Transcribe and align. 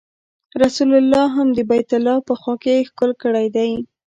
رسول 0.61 0.91
الله 1.01 1.25
هم 1.37 1.47
د 1.57 1.59
بیت 1.71 1.89
الله 1.97 2.17
په 2.27 2.33
خوا 2.41 2.55
کې 2.63 2.85
ښکل 2.89 3.11
کړی 3.23 3.47
دی. 3.55 3.71